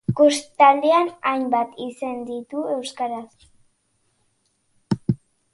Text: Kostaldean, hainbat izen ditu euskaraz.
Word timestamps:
Kostaldean, 0.19 1.11
hainbat 1.31 1.77
izen 1.89 2.23
ditu 2.31 2.63
euskaraz. 2.79 3.29